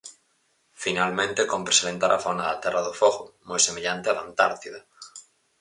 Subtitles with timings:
[0.85, 4.79] Finalmente, cómpre salientar a fauna da Terra do Fogo, moi semellante á da Antártida.